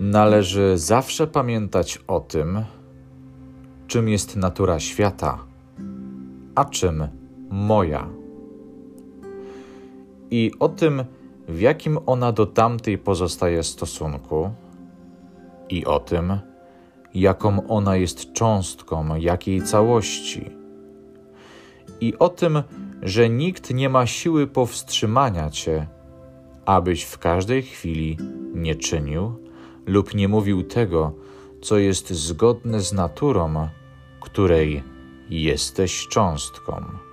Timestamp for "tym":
2.20-2.64, 10.68-11.04, 16.00-16.38, 22.28-22.62